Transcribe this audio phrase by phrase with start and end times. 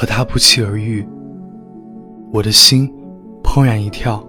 [0.00, 1.06] 和他不期而遇，
[2.32, 2.90] 我的心
[3.44, 4.26] 怦然一跳，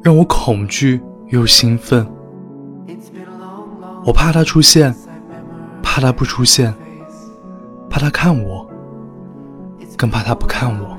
[0.00, 2.06] 让我恐惧又兴奋。
[4.06, 4.94] 我怕他出现，
[5.82, 6.72] 怕他不出现，
[7.90, 8.64] 怕他看我，
[9.98, 10.96] 更怕他不看我。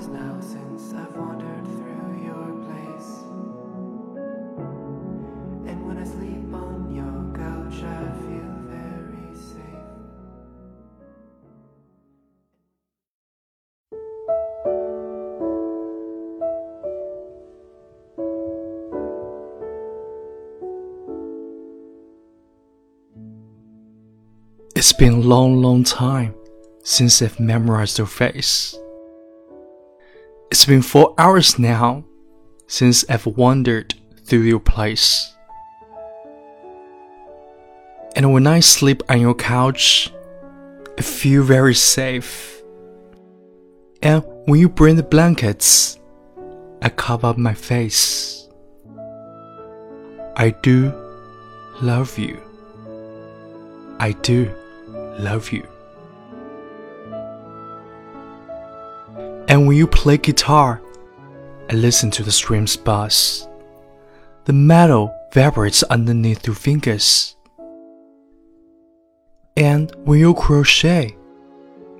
[24.77, 26.35] It's been a long, long time
[26.83, 28.77] since I've memorized your face.
[30.51, 32.03] It's been four hours now
[32.67, 33.93] since I've wandered
[34.25, 35.33] through your place.
[38.17, 40.11] And when I sleep on your couch,
[40.99, 42.61] I feel very safe.
[44.01, 45.97] And when you bring the blankets,
[46.81, 48.49] I cover up my face.
[50.35, 50.91] I do
[51.81, 52.41] love you.
[54.01, 54.53] I do
[55.17, 55.67] love you.
[59.47, 60.81] And when you play guitar,
[61.69, 63.47] and listen to the strings buzz.
[64.45, 67.35] The metal vibrates underneath your fingers.
[69.57, 71.15] And when you crochet,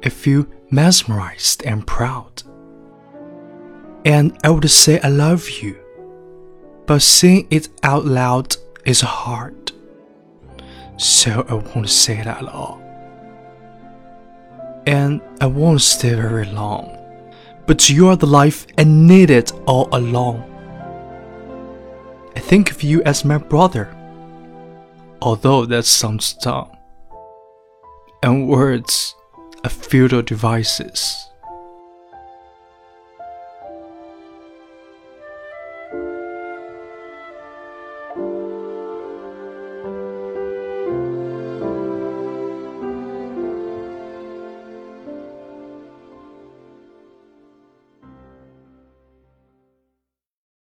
[0.03, 2.43] I feel mesmerized and proud.
[4.03, 5.77] And I would say I love you,
[6.85, 8.55] but saying it out loud
[8.85, 9.71] is hard.
[10.97, 12.84] So I won't say it at all
[14.85, 16.97] and I won't stay very long.
[17.67, 20.43] But you are the life I needed all along.
[22.35, 23.95] I think of you as my brother,
[25.21, 26.69] although that sounds dumb.
[28.21, 29.15] And words
[29.63, 31.29] are futile devices.